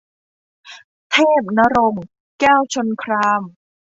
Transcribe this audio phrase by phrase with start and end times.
[1.11, 2.05] เทพณรงค์
[2.39, 3.41] แก้วชลคราม